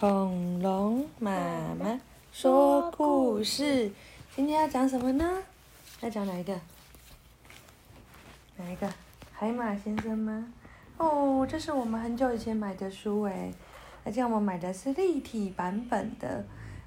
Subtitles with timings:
[0.00, 2.00] 恐龙妈妈
[2.30, 3.90] 说故事，
[4.32, 5.42] 今天要讲什么呢？
[6.00, 6.56] 要讲哪一个？
[8.56, 8.88] 哪一个？
[9.32, 10.52] 海马先生吗？
[10.98, 13.52] 哦，这是我们很久以前买的书诶，
[14.04, 16.44] 而且我们买的是立体版本的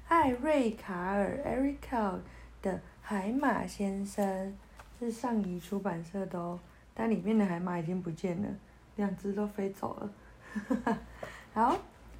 [0.08, 2.14] 艾瑞卡尔 （Erica）
[2.62, 2.72] 的
[3.02, 4.56] 《海马先生》，
[4.98, 6.58] 是上仪出版社的哦。
[6.94, 8.48] 但里面的海马已经不见了，
[8.96, 10.98] 两只都飞走了。
[11.52, 11.76] 好，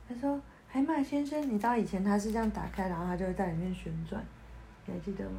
[0.07, 0.39] 他说。
[0.73, 4.25] 海马先生，你知道以前它是这样打开，然后它就会在里面旋转，
[4.87, 5.39] 你还记得吗？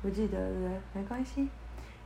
[0.00, 0.70] 不记得了？
[0.92, 1.48] 没关系。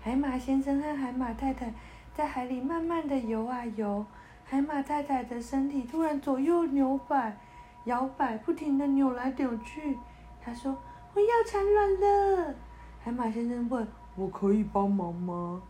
[0.00, 1.70] 海马先生和海马太太
[2.14, 4.06] 在海里慢慢的游啊游，
[4.42, 7.36] 海马太太的身体突然左右扭摆、
[7.84, 9.98] 摇摆，不停的扭来扭去。
[10.42, 10.74] 他说
[11.12, 12.54] ：“我要产卵了。”
[13.04, 15.60] 海马先生问：“我可以帮忙吗？”“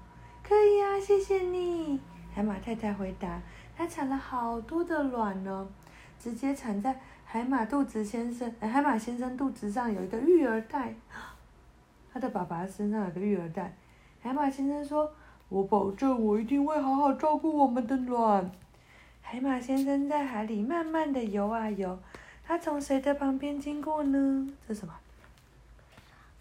[0.44, 1.98] 可以啊，谢谢你。”
[2.32, 3.42] 海马太太回答
[3.76, 5.68] ：“它产了好多的卵呢。”
[6.20, 10.94] 直接产在海马肚子先生，海马先生肚子上有一个育儿袋，
[12.12, 13.74] 他的爸爸身上有个育儿袋。
[14.20, 15.10] 海马先生说
[15.48, 18.52] ：“我保证，我一定会好好照顾我们的卵。”
[19.22, 21.98] 海马先生在海里慢慢的游啊游，
[22.44, 24.46] 他从谁的旁边经过呢？
[24.68, 24.92] 这是什么？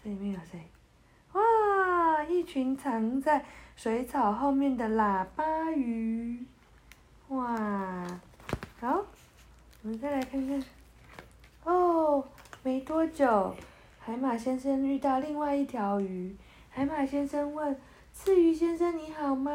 [0.04, 0.60] 这里面有谁？
[1.32, 3.44] 哇，一群藏在
[3.76, 6.44] 水草后面的喇叭鱼。
[7.28, 8.20] 哇，
[8.80, 9.04] 好。
[9.82, 10.62] 我们再来看看，
[11.64, 12.22] 哦，
[12.62, 13.54] 没多久，
[13.98, 16.36] 海马先生遇到另外一条鱼。
[16.68, 17.74] 海马先生问
[18.12, 19.50] ：“刺鱼先生你好吗？”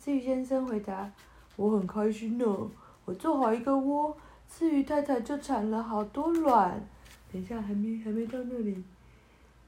[0.00, 1.12] 刺鱼先生回答
[1.56, 2.70] ：“我很开心呢，
[3.04, 4.16] 我做好一个窝，
[4.48, 6.82] 刺鱼太太就产了好多卵。”
[7.30, 8.82] 等一下，还没还没到那里。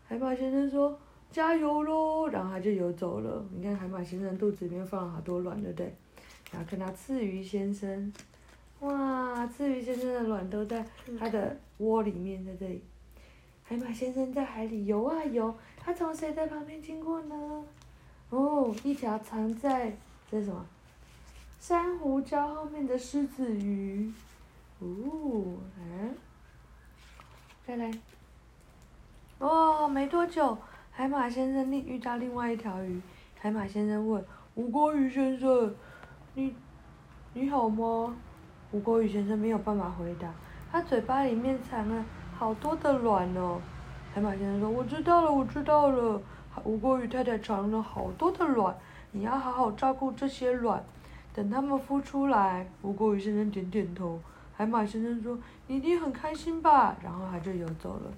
[0.08, 0.98] 海马先生说
[1.30, 3.44] ：“加油喽！”然后他就游走了。
[3.54, 5.94] 你看，海马先生肚子里面放了好多卵，对不对？
[6.50, 8.10] 然后看到刺鱼先生。
[8.80, 10.84] 哇，刺鱼先生的卵都在
[11.18, 12.82] 它的窝里面，在这里。
[13.62, 17.64] 海马先生在海里游啊游，他从谁在旁边经过呢？
[18.30, 19.92] 哦，一条藏在
[20.30, 20.64] 这是什么？
[21.60, 24.10] 珊瑚礁后面的狮子鱼。
[24.78, 26.14] 哦，嗯，
[27.66, 27.90] 再来。
[29.38, 30.56] 哦，没多久，
[30.90, 33.00] 海马先生另遇到另外一条鱼。
[33.38, 34.24] 海马先生问
[34.56, 35.74] ：“吴锅鱼先生，
[36.34, 36.54] 你
[37.34, 38.16] 你好吗？”
[38.72, 40.28] 吴国宇先生没有办法回答，
[40.70, 42.04] 他嘴巴里面藏了
[42.38, 43.60] 好多的卵哦。
[44.14, 46.20] 海马先生说：“我知道了，我知道了。”
[46.64, 48.76] 吴国宇太太藏了好多的卵，
[49.12, 50.82] 你要好好照顾这些卵，
[51.32, 52.66] 等它们孵出来。
[52.82, 54.20] 吴国宇先生点点头。
[54.56, 58.12] 海马先生说：“你一定很开心吧？”然后他就游走了。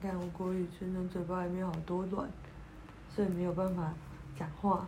[0.00, 2.28] 你看吴国宇先生嘴巴里面好多卵，
[3.14, 3.92] 所以没有办法
[4.38, 4.86] 讲话。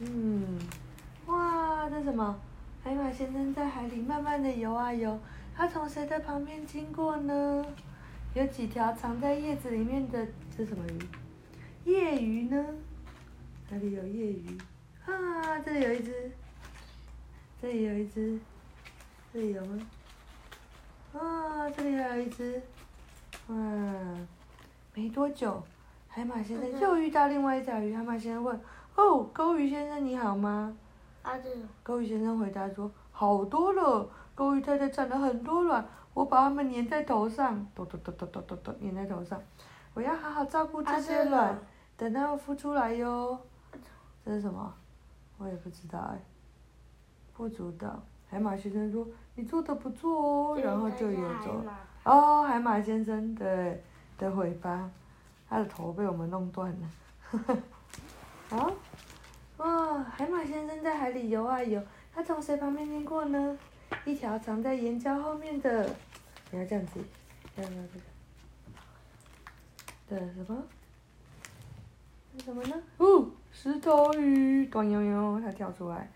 [0.00, 0.58] 嗯，
[1.26, 2.36] 哇，这什么？
[2.84, 5.16] 海马先生在海里慢慢的游啊游，
[5.54, 7.64] 他从谁的旁边经过呢？
[8.34, 10.26] 有几条藏在叶子里面的
[10.56, 11.90] 是什么鱼？
[11.92, 12.64] 叶鱼呢？
[13.70, 14.58] 哪里有叶鱼？
[15.06, 16.32] 啊，这里有一只，
[17.60, 18.38] 这里有一只，
[19.32, 19.78] 这里有吗？
[21.12, 22.60] 啊，这里还有一只，
[23.46, 23.56] 哇！
[24.94, 25.62] 没多久，
[26.08, 27.94] 海马先生又遇到另外一条鱼。
[27.94, 28.60] 海马先生问
[28.96, 30.76] ：“哦，钩鱼先生你好吗？”
[31.22, 31.52] 啊，对。
[31.82, 35.84] 钩鱼先生回答说：“好多了，钩鱼太太产了很多卵，
[36.14, 39.40] 我把它们粘在头上，咚咚咚咚咚咚咚，粘在头上。
[39.94, 41.58] 我要好好照顾这些卵，
[41.96, 43.38] 等它们孵出来哟。”
[44.24, 44.74] 这是什么？
[45.38, 46.20] 我也不知道哎。
[47.34, 48.00] 不知道。
[48.28, 49.06] 海马先生说
[49.36, 51.62] ：“你做的不错哦。”然后就游走。
[52.04, 53.82] 哦，海马先生对
[54.18, 54.90] 的尾巴，
[55.48, 57.58] 他的头被我们弄断了。
[58.48, 58.72] 好。
[59.62, 61.80] 哇，海马先生在海里游啊游，
[62.12, 63.56] 他从谁旁边经过呢？
[64.04, 65.88] 一条藏在岩礁后面的，
[66.50, 66.98] 你要这样子，
[67.54, 68.00] 要要这样子
[70.08, 70.64] 的什么？
[72.36, 72.82] 是什么呢？
[72.96, 76.10] 哦，石头鱼，短悠悠，它跳出来。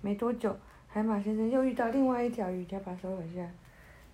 [0.00, 3.44] 没多久，海马先生又遇到另外一条鱼，他把手一下。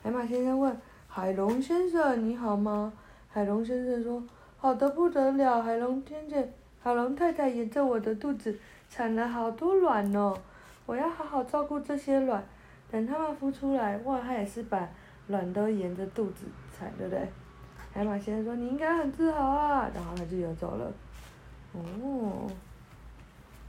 [0.02, 0.74] 海马先生问
[1.08, 2.90] ：“海龙先生，你好吗？”
[3.28, 4.22] 海龙先生说
[4.56, 8.58] ：“好的不得了。”海龙听见，海龙太太沿着我的肚子。
[8.88, 10.36] 产了好多卵哦，
[10.86, 12.42] 我要好好照顾这些卵，
[12.90, 14.88] 等它们孵出来，哇，它也是把
[15.28, 16.46] 卵都沿着肚子
[16.76, 17.28] 产，对不对？
[17.92, 20.92] 海马先生说：“你应该很自豪啊！”然后他就游走了。
[21.72, 22.46] 哦，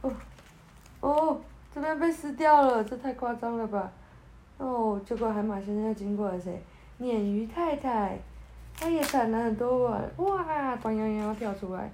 [0.01, 0.11] 哦，
[0.99, 1.41] 哦，
[1.73, 3.91] 这边被撕掉了，这太夸张了吧？
[4.57, 6.61] 哦，结果海马先生又经过了谁？
[6.99, 8.19] 鲶鱼太太，
[8.77, 11.89] 它也产了很多卵，哇，短腰腰跳出来。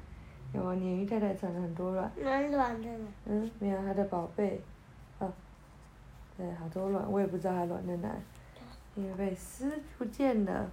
[0.54, 2.12] 有啊，鲶鱼太太产了很多卵。
[2.22, 2.90] 卵卵的。
[3.26, 4.62] 嗯，没有它的宝贝，
[5.20, 5.32] 啊，
[6.38, 8.10] 对，好多卵，我也不知道它卵在哪。
[8.96, 10.70] 因为被撕不见了。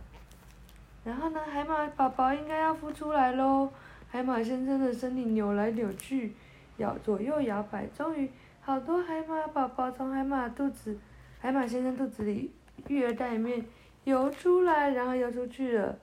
[1.02, 3.68] 然后呢，海马宝宝应该要孵出来喽。
[4.08, 6.32] 海马先生的身体扭来扭去，
[6.76, 8.30] 摇左右摇摆，终于
[8.60, 10.96] 好多海马宝宝从海马肚子、
[11.40, 12.52] 海马先生肚子里
[12.86, 13.64] 育儿袋里面
[14.04, 15.98] 游出来，然后游出去了。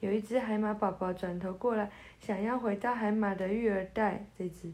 [0.00, 1.90] 有一只海马宝宝转头过来，
[2.20, 4.24] 想要回到海马的育儿袋。
[4.38, 4.72] 这只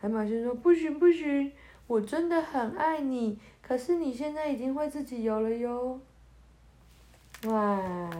[0.00, 1.50] 海马先生说：“不行不行，
[1.86, 6.00] 我真的很爱你，可是你现在已经会自己游了哟。”
[7.46, 8.10] 哇！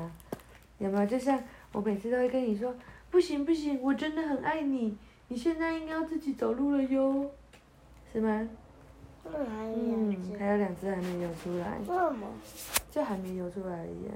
[0.78, 2.74] 有没有就像我每次都会跟你说，
[3.10, 4.96] 不行不行，我真的很爱你，
[5.26, 7.30] 你现在应该要自己走路了哟，
[8.12, 8.48] 是吗？
[9.24, 10.16] 嗯。
[10.38, 12.26] 还有两只还没游出来，为什么？
[12.90, 14.14] 就还没游出来而已啊。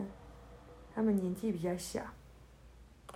[0.94, 2.00] 他们年纪比较小。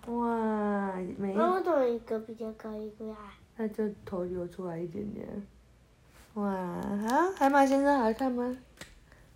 [0.07, 3.17] 哇，每一那为什么一个比较高，一个矮？
[3.57, 5.27] 那就头留出来一点点。
[6.35, 6.53] 哇，
[7.09, 8.57] 好，海马先生好看吗？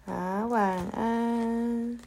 [0.05, 1.99] 好，晚安。